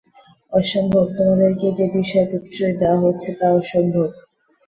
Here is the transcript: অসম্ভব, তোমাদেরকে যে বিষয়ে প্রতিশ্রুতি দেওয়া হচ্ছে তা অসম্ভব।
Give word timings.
অসম্ভব, 0.53 1.05
তোমাদেরকে 1.17 1.67
যে 1.77 1.85
বিষয়ে 1.95 2.29
প্রতিশ্রুতি 2.31 2.75
দেওয়া 2.81 2.99
হচ্ছে 3.05 3.29
তা 3.39 3.47
অসম্ভব। 3.59 4.07